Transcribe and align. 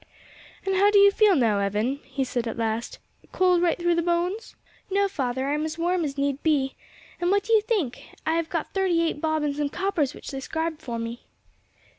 "And 0.65 0.75
how 0.77 0.89
do 0.89 0.97
you 0.97 1.11
feel 1.11 1.35
now, 1.35 1.59
Evan?" 1.59 1.99
he 2.03 2.23
said 2.23 2.47
at 2.47 2.57
last; 2.57 2.97
"cold 3.31 3.61
right 3.61 3.77
through 3.77 3.93
the 3.93 4.01
bones?" 4.01 4.55
"No, 4.89 5.07
father; 5.07 5.47
I 5.49 5.53
am 5.53 5.63
as 5.63 5.77
warm 5.77 6.03
as 6.03 6.17
need 6.17 6.41
be; 6.41 6.73
and 7.19 7.29
what 7.29 7.43
do 7.43 7.53
you 7.53 7.61
think? 7.61 8.05
I 8.25 8.33
have 8.33 8.49
got 8.49 8.73
thirty 8.73 9.03
eight 9.03 9.21
bob 9.21 9.43
and 9.43 9.55
some 9.55 9.69
coppers 9.69 10.15
which 10.15 10.31
they 10.31 10.39
'scribed 10.39 10.81
for 10.81 10.97
me." 10.97 11.25